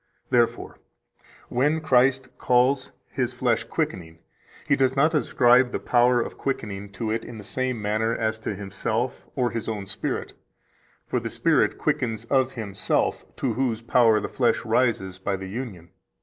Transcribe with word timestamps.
Therefore, 0.31 0.79
when 1.47 1.79
Christ 1.79 2.35
call 2.39 2.79
His 3.11 3.33
flesh 3.35 3.65
quickening, 3.65 4.17
He 4.67 4.75
does 4.75 4.95
not 4.95 5.13
ascribe 5.13 5.69
the 5.69 5.77
power 5.79 6.19
of 6.19 6.39
quickening 6.39 6.89
to 6.93 7.11
it 7.11 7.23
in 7.23 7.37
the 7.37 7.43
same 7.43 7.79
manner 7.79 8.15
as 8.15 8.39
to 8.39 8.55
Himself 8.55 9.27
or 9.35 9.51
His 9.51 9.69
own 9.69 9.85
Spirit. 9.85 10.33
For 11.05 11.19
the 11.19 11.29
Spirit 11.29 11.77
quickens 11.77 12.25
of 12.31 12.53
Himself, 12.53 13.23
to 13.35 13.53
Whose 13.53 13.83
power 13.83 14.19
the 14.19 14.27
flesh 14.27 14.65
rises 14.65 15.19
by 15.19 15.35
the 15.35 15.45
union. 15.49 15.91